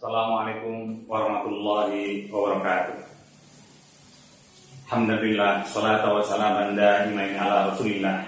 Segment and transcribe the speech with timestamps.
[0.00, 3.04] Assalamualaikum warahmatullahi wabarakatuh.
[4.88, 8.24] Alhamdulillah, salatu wa salaman da'imain ala rasulillah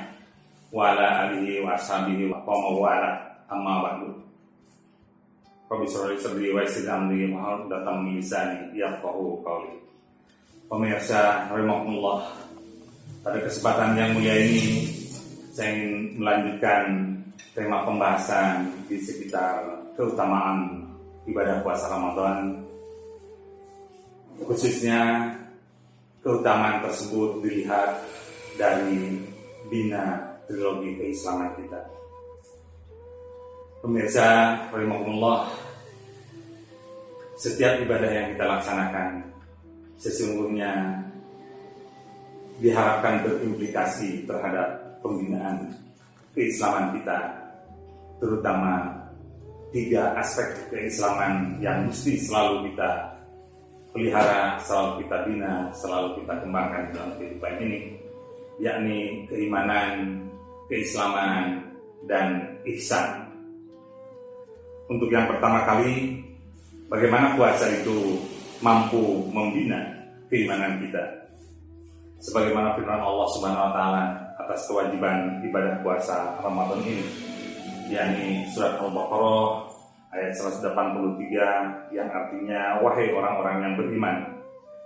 [0.69, 3.09] wa ala alihi wa ashabihi wa qawma
[3.49, 4.21] amma ba'du.
[5.73, 9.73] Rabbi sholli sadri wa yassir amri wa datang lisani yafqahu qawli.
[10.69, 12.37] Pemirsa rahimakumullah,
[13.25, 14.93] pada kesempatan yang mulia ini
[15.57, 17.17] saya ingin melanjutkan
[17.57, 19.65] tema pembahasan di sekitar
[19.97, 20.82] keutamaan
[21.27, 22.63] ibadah puasa Ramadan
[24.43, 25.31] khususnya
[26.23, 28.03] keutamaan tersebut dilihat
[28.59, 29.19] dari
[29.71, 31.81] bina trilogi keislaman kita.
[33.83, 35.51] Pemirsa, rahimahumullah,
[37.35, 39.11] setiap ibadah yang kita laksanakan
[39.99, 41.03] sesungguhnya
[42.63, 45.75] diharapkan berimplikasi terhadap pembinaan
[46.39, 47.19] keislaman kita,
[48.23, 49.02] terutama
[49.73, 53.13] tiga aspek keislaman yang mesti selalu kita
[53.93, 57.81] pelihara, selalu kita bina, selalu kita kembangkan dalam kehidupan ini,
[58.61, 60.21] yakni keimanan,
[60.69, 61.65] keislaman,
[62.09, 63.29] dan ihsan.
[64.89, 66.21] Untuk yang pertama kali,
[66.89, 68.21] bagaimana puasa itu
[68.61, 69.81] mampu membina
[70.29, 71.01] keimanan kita.
[72.23, 74.05] Sebagaimana firman Allah Subhanahu wa taala
[74.41, 77.32] atas kewajiban ibadah puasa Ramadan ini,
[77.93, 79.69] yakni surat Al-Baqarah
[80.17, 84.17] ayat 183 yang artinya wahai orang-orang yang beriman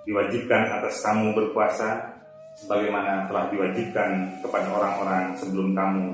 [0.07, 2.15] diwajibkan atas kamu berpuasa
[2.57, 6.07] sebagaimana telah diwajibkan kepada orang-orang sebelum kamu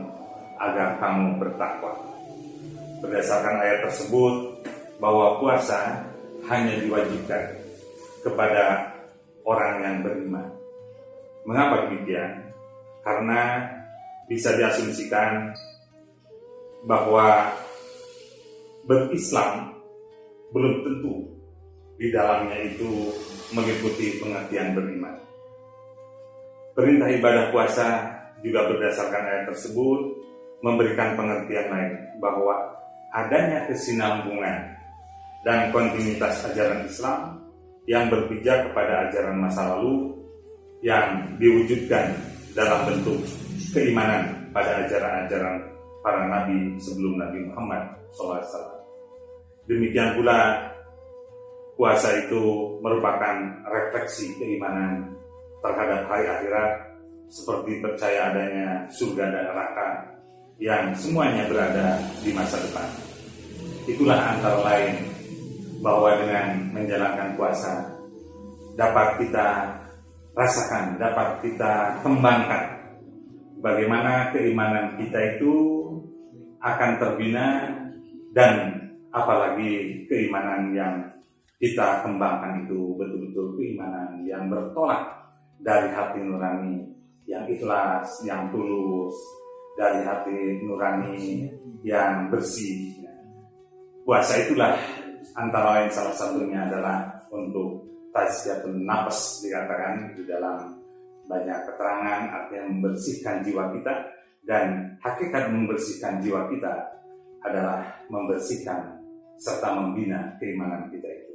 [0.59, 1.93] agar kamu bertakwa.
[3.05, 4.65] Berdasarkan ayat tersebut
[5.03, 6.07] bahwa puasa
[6.49, 7.63] hanya diwajibkan
[8.23, 8.95] kepada
[9.43, 10.47] orang yang beriman.
[11.43, 12.55] Mengapa demikian?
[13.03, 13.67] Karena
[14.31, 15.51] bisa diasumsikan
[16.83, 17.55] bahwa
[18.87, 19.79] berislam
[20.51, 21.15] belum tentu
[21.97, 23.15] di dalamnya itu
[23.55, 25.17] mengikuti pengertian beriman.
[26.73, 27.87] Perintah ibadah puasa
[28.43, 30.01] juga berdasarkan ayat tersebut
[30.65, 32.75] memberikan pengertian lain bahwa
[33.13, 34.73] adanya kesinambungan
[35.47, 37.39] dan kontinuitas ajaran Islam
[37.87, 40.15] yang berpijak kepada ajaran masa lalu
[40.83, 42.15] yang diwujudkan
[42.55, 43.21] dalam bentuk
[43.75, 45.72] keimanan pada ajaran-ajaran
[46.03, 47.83] para nabi sebelum Nabi Muhammad
[48.13, 48.43] SAW.
[49.71, 50.59] Demikian pula
[51.79, 53.39] puasa itu merupakan
[53.71, 55.15] refleksi keimanan
[55.63, 56.71] terhadap hari akhirat
[57.33, 59.89] seperti percaya adanya surga dan neraka
[60.61, 62.87] yang semuanya berada di masa depan.
[63.89, 64.95] Itulah antara lain
[65.83, 67.73] bahwa dengan menjalankan puasa
[68.79, 69.47] dapat kita
[70.39, 72.65] rasakan, dapat kita kembangkan
[73.63, 75.82] bagaimana keimanan kita itu
[76.63, 77.75] akan terbina
[78.31, 78.79] dan
[79.11, 80.95] apalagi keimanan yang
[81.59, 85.27] kita kembangkan itu betul-betul keimanan yang bertolak
[85.63, 86.91] dari hati nurani
[87.27, 89.15] yang ikhlas, yang tulus,
[89.79, 91.47] dari hati nurani
[91.87, 92.99] yang bersih.
[94.03, 94.75] Puasa itulah
[95.39, 100.83] antara lain salah satunya adalah untuk tazkiyatun nafas dikatakan di dalam
[101.31, 103.95] banyak keterangan artinya membersihkan jiwa kita
[104.43, 106.73] dan hakikat membersihkan jiwa kita
[107.43, 109.03] adalah membersihkan
[109.39, 111.35] serta membina keimanan kita itu.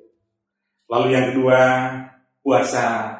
[0.88, 1.59] Lalu yang kedua,
[2.40, 3.12] puasa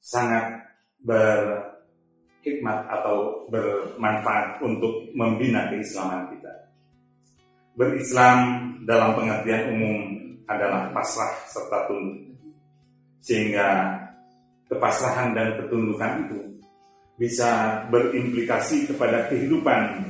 [0.00, 0.60] sangat
[1.00, 6.52] berhikmat atau bermanfaat untuk membina keislaman kita.
[7.76, 9.98] Berislam dalam pengertian umum
[10.48, 12.36] adalah pasrah serta tunduk.
[13.20, 13.98] Sehingga
[14.68, 16.55] kepasrahan dan ketundukan itu
[17.16, 20.04] bisa berimplikasi kepada kehidupan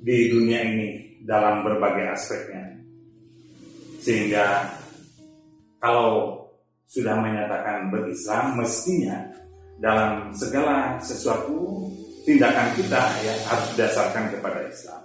[0.00, 2.78] di dunia ini dalam berbagai aspeknya.
[4.00, 4.64] Sehingga
[5.82, 6.38] kalau
[6.88, 9.30] sudah menyatakan berislam mestinya
[9.78, 11.90] dalam segala sesuatu
[12.24, 15.02] tindakan kita ya harus didasarkan kepada Islam.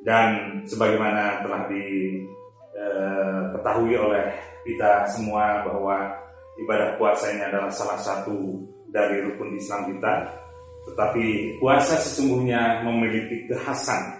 [0.00, 4.32] Dan sebagaimana telah diketahui eh, oleh
[4.64, 6.08] kita semua bahwa
[6.64, 8.60] ibadah puasa ini adalah salah satu
[8.90, 10.14] dari rukun Islam kita.
[10.90, 14.16] Tetapi puasa sesungguhnya memiliki kekhasan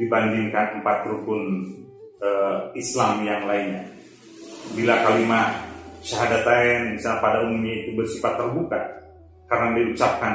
[0.00, 1.74] dibandingkan empat rukun
[2.22, 3.84] uh, Islam yang lainnya.
[4.72, 5.68] Bila kalimat
[6.04, 8.80] syahadatain misalnya pada umumnya itu bersifat terbuka
[9.48, 10.34] karena diucapkan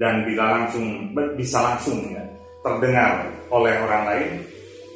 [0.00, 2.24] dan bila langsung bisa langsung ya,
[2.64, 4.30] terdengar oleh orang lain,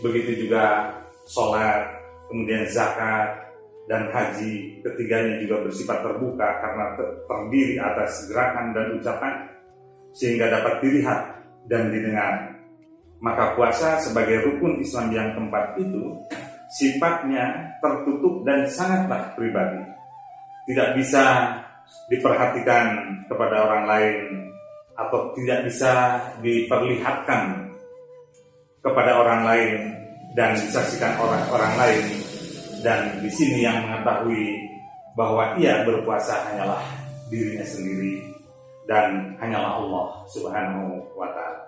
[0.01, 0.89] begitu juga
[1.29, 1.85] sholat,
[2.33, 3.44] kemudian zakat,
[3.85, 6.85] dan haji ketiganya juga bersifat terbuka karena
[7.29, 9.35] terdiri atas gerakan dan ucapan
[10.17, 11.21] sehingga dapat dilihat
[11.69, 12.55] dan didengar
[13.25, 16.13] Maka puasa sebagai rukun Islam yang keempat itu
[16.77, 19.81] sifatnya tertutup dan sangatlah pribadi.
[20.69, 21.57] Tidak bisa
[22.13, 24.17] diperhatikan kepada orang lain
[24.93, 27.73] atau tidak bisa diperlihatkan
[28.85, 29.73] kepada orang lain
[30.37, 32.05] dan disaksikan orang-orang lain
[32.85, 34.61] dan di sini yang mengetahui
[35.17, 36.85] bahwa ia berpuasa hanyalah
[37.33, 38.21] dirinya sendiri
[38.85, 41.65] dan hanyalah Allah Subhanahu wa taala.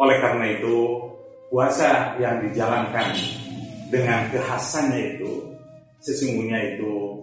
[0.00, 0.76] Oleh karena itu,
[1.52, 3.12] puasa yang dijalankan
[3.92, 5.44] dengan kekhasannya itu
[6.00, 7.20] sesungguhnya itu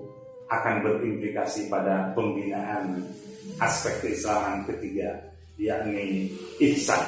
[0.53, 3.01] akan berimplikasi pada pembinaan
[3.57, 5.17] aspek keislaman ketiga
[5.57, 6.29] yakni
[6.61, 7.01] ihsan.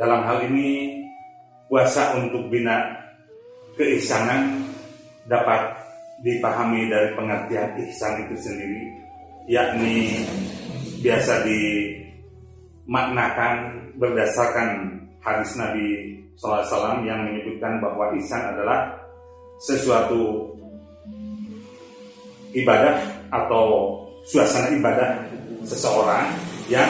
[0.00, 1.00] Dalam hal ini
[1.68, 2.99] puasa untuk bina
[3.78, 4.66] keisanan
[5.26, 5.76] dapat
[6.20, 8.82] dipahami dari pengertian ihsan itu sendiri
[9.48, 10.26] yakni
[11.00, 13.56] biasa dimaknakan
[13.96, 19.00] berdasarkan hadis Nabi SAW yang menyebutkan bahwa ihsan adalah
[19.60, 20.48] sesuatu
[22.56, 22.96] ibadah
[23.30, 23.94] atau
[24.24, 25.20] suasana ibadah
[25.68, 26.32] seseorang
[26.72, 26.88] yang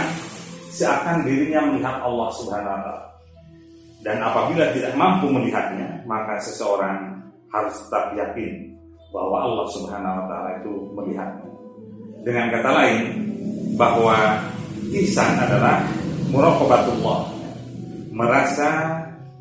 [0.71, 3.09] seakan dirinya melihat Allah Subhanahu wa taala.
[4.00, 7.20] Dan apabila tidak mampu melihatnya, maka seseorang
[7.52, 8.73] harus tetap yakin
[9.12, 11.50] bahwa Allah Subhanahu wa taala itu melihatnya.
[12.25, 13.00] Dengan kata lain,
[13.76, 14.41] bahwa
[14.93, 15.85] ihsan adalah
[16.32, 17.20] muraqabatullah,
[18.12, 18.69] merasa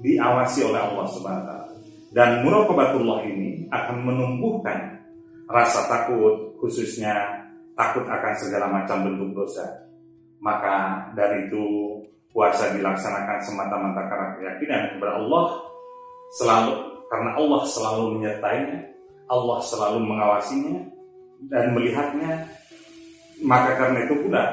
[0.03, 1.67] diawasi oleh Allah Subhanahu wa taala.
[2.09, 4.99] Dan muraqabatullah ini akan menumbuhkan
[5.47, 7.45] rasa takut, khususnya
[7.79, 9.87] takut akan segala macam bentuk dosa.
[10.43, 15.45] Maka dari itu puasa dilaksanakan semata-mata karena keyakinan kepada Allah
[16.37, 18.79] selalu karena Allah selalu menyertainya,
[19.25, 20.77] Allah selalu mengawasinya
[21.49, 22.45] dan melihatnya.
[23.39, 24.43] Maka karena itu pula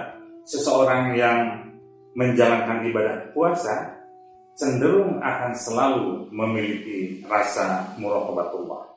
[0.47, 1.39] seseorang yang
[2.17, 3.93] menjalankan ibadah puasa
[4.57, 8.89] cenderung akan selalu memiliki rasa muraqabatullah.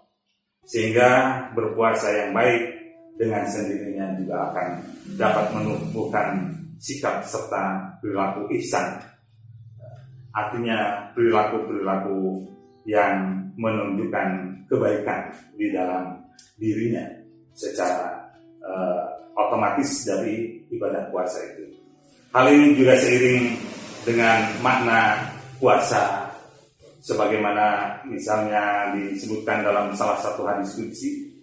[0.64, 1.10] Sehingga
[1.52, 2.64] berpuasa yang baik
[3.20, 4.68] dengan sendirinya juga akan
[5.20, 9.04] dapat menumbuhkan sikap serta perilaku ihsan.
[10.32, 12.48] Artinya perilaku-perilaku
[12.88, 14.28] yang menunjukkan
[14.72, 16.16] kebaikan di dalam
[16.56, 17.04] dirinya
[17.52, 18.32] secara
[18.64, 19.04] uh,
[19.36, 21.76] otomatis dari ibadah puasa itu.
[22.32, 23.58] Hal ini juga seiring
[24.08, 25.28] dengan makna
[25.60, 26.30] puasa
[27.04, 31.36] sebagaimana misalnya disebutkan dalam salah satu hadis suci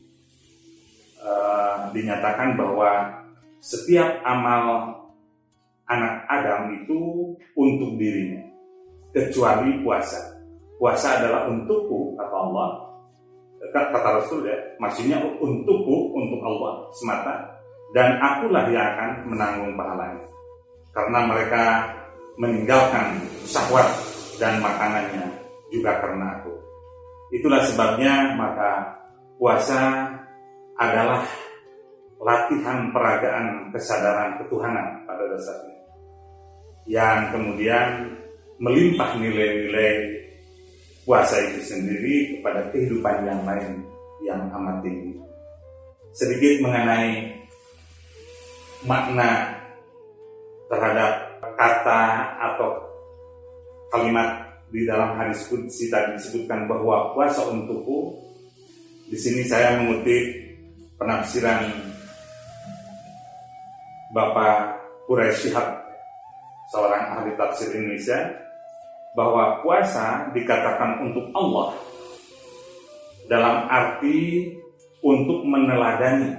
[1.21, 3.12] uh, dinyatakan bahwa
[3.61, 4.94] setiap amal
[5.87, 6.99] anak Adam itu
[7.55, 8.43] untuk dirinya,
[9.15, 10.19] kecuali puasa.
[10.77, 12.69] Puasa adalah untukku, kata Allah.
[13.73, 17.35] Kata Rasul ya, maksudnya untukku, untuk Allah semata.
[17.94, 20.27] Dan akulah yang akan menanggung pahalanya.
[20.93, 21.65] Karena mereka
[22.37, 23.17] meninggalkan
[23.49, 23.88] syahwat
[24.37, 25.25] dan makanannya
[25.73, 26.53] juga karena aku.
[27.33, 29.00] Itulah sebabnya maka
[29.41, 30.12] puasa
[30.77, 31.25] adalah
[32.21, 35.75] latihan peragaan kesadaran ketuhanan pada dasarnya
[36.87, 38.15] yang kemudian
[38.62, 40.17] melimpah nilai-nilai
[41.06, 43.83] puasa itu sendiri kepada kehidupan yang lain
[44.27, 45.15] yang amat tinggi.
[46.17, 47.37] Sedikit mengenai
[48.87, 49.55] makna
[50.67, 51.12] terhadap
[51.55, 52.03] kata
[52.43, 52.71] atau
[53.94, 58.19] kalimat di dalam hadis kudsi tadi disebutkan bahwa puasa untukku.
[59.07, 60.35] Di sini saya mengutip
[60.99, 61.71] penafsiran
[64.11, 65.86] Bapak Quraisy Shihab
[66.76, 68.37] seorang ahli tafsir Indonesia
[69.16, 71.73] bahwa puasa dikatakan untuk Allah
[73.33, 74.52] dalam arti
[75.00, 76.37] untuk meneladani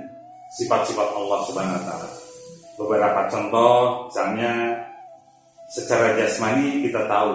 [0.54, 2.10] sifat-sifat Allah Subhanahu wa taala.
[2.78, 4.78] Beberapa contoh misalnya
[5.74, 7.34] secara jasmani kita tahu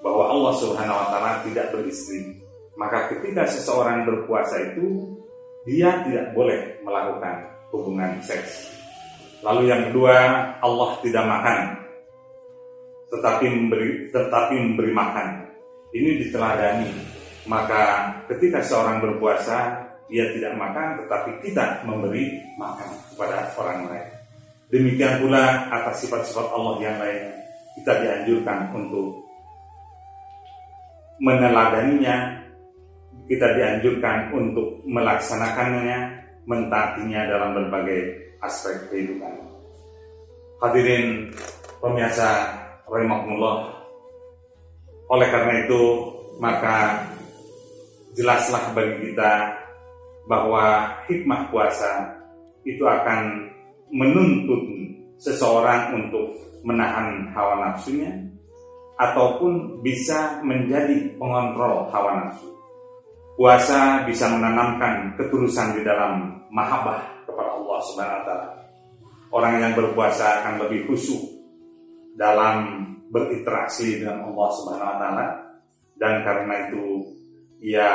[0.00, 2.40] bahwa Allah Subhanahu wa taala tidak beristri.
[2.80, 5.12] Maka ketika seseorang berpuasa itu
[5.68, 7.44] dia tidak boleh melakukan
[7.76, 8.72] hubungan seks.
[9.44, 10.16] Lalu yang kedua,
[10.58, 11.87] Allah tidak makan
[13.08, 15.28] tetapi memberi tetapi memberi makan.
[15.92, 16.90] Ini diteladani.
[17.48, 24.08] Maka ketika seorang berpuasa, dia tidak makan, tetapi kita memberi makan kepada orang lain.
[24.68, 27.24] Demikian pula atas sifat-sifat Allah yang lain,
[27.80, 29.24] kita dianjurkan untuk
[31.24, 32.36] meneladaninya,
[33.24, 38.00] kita dianjurkan untuk melaksanakannya, mentaatinya dalam berbagai
[38.44, 39.32] aspek kehidupan.
[40.60, 41.32] Hadirin
[41.80, 42.52] pemirsa
[42.88, 43.56] rahimahullah.
[45.08, 45.82] Oleh karena itu,
[46.40, 47.04] maka
[48.12, 49.56] jelaslah bagi kita
[50.28, 52.12] bahwa hikmah puasa
[52.68, 53.48] itu akan
[53.88, 54.60] menuntut
[55.16, 58.12] seseorang untuk menahan hawa nafsunya
[58.98, 62.50] ataupun bisa menjadi pengontrol hawa nafsu.
[63.38, 68.48] Puasa bisa menanamkan ketulusan di dalam mahabbah kepada Allah Subhanahu wa taala.
[69.30, 71.37] Orang yang berpuasa akan lebih khusyuk
[72.18, 75.26] dalam berinteraksi dengan Allah Subhanahu wa taala.
[75.98, 76.86] Dan karena itu
[77.62, 77.90] ia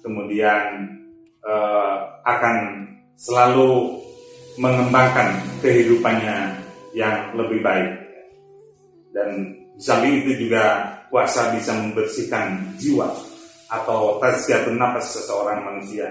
[0.00, 0.88] kemudian
[1.44, 2.56] uh, akan
[3.16, 4.00] selalu
[4.58, 6.58] mengembangkan kehidupannya
[6.96, 7.92] yang lebih baik.
[9.12, 13.08] Dan di samping itu juga puasa bisa membersihkan jiwa
[13.68, 16.08] atau tazkiyatun nafas seseorang manusia.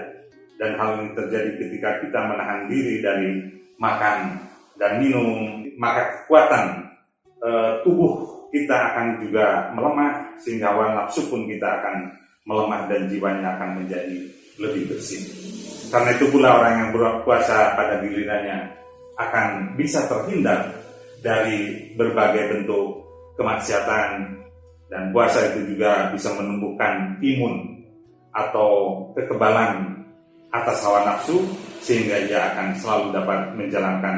[0.58, 3.46] Dan hal ini terjadi ketika kita menahan diri dari
[3.78, 4.42] makan
[4.74, 6.90] dan minum maka kekuatan
[7.38, 7.50] e,
[7.82, 12.08] tubuh kita akan juga melemah sehingga hawa nafsu pun kita akan
[12.48, 14.18] melemah dan jiwanya akan menjadi
[14.58, 15.22] lebih bersih.
[15.88, 18.72] Karena itu pula orang yang berpuasa pada gilirannya
[19.18, 20.68] akan bisa terhindar
[21.24, 23.02] dari berbagai bentuk
[23.36, 24.38] kemaksiatan
[24.88, 27.84] dan puasa itu juga bisa menumbuhkan imun
[28.32, 30.04] atau kekebalan
[30.48, 31.44] atas hawa nafsu
[31.84, 34.16] sehingga ia akan selalu dapat menjalankan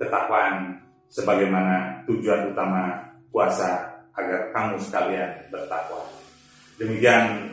[0.00, 0.78] ketakwaan
[1.12, 2.96] sebagaimana tujuan utama
[3.28, 3.84] puasa
[4.16, 6.00] agar kamu sekalian bertakwa.
[6.80, 7.52] Demikian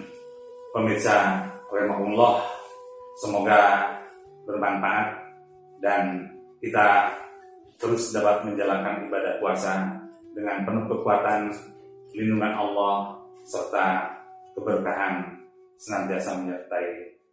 [0.72, 2.48] pemirsa rahimahullah
[3.20, 3.92] semoga
[4.48, 5.08] bermanfaat
[5.84, 6.24] dan
[6.64, 7.12] kita
[7.80, 9.88] terus dapat menjalankan ibadah puasa
[10.36, 11.52] dengan penuh kekuatan
[12.16, 13.16] lindungan Allah
[13.48, 14.08] serta
[14.56, 15.24] keberkahan
[15.80, 16.88] senantiasa menyertai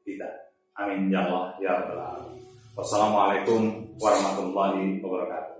[0.06, 0.30] kita.
[0.78, 2.42] Amin ya Allah ya Rabbal Alamin.
[2.76, 5.55] Wassalamualaikum warahmatullahi wabarakatuh.